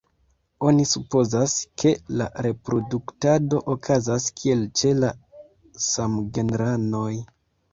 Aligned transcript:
Oni 0.69 0.85
supozas, 0.91 1.53
ke 1.83 1.91
la 2.21 2.27
reproduktado 2.45 3.61
okazas 3.75 4.27
kiel 4.41 4.65
ĉe 4.81 4.95
la 5.05 5.13
samgenranoj. 5.91 7.09